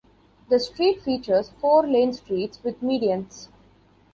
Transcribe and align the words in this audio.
The 0.49 0.59
street 0.59 1.03
features 1.03 1.51
four-lane 1.61 2.11
streets 2.13 2.59
with 2.63 2.81
medians. 2.81 3.49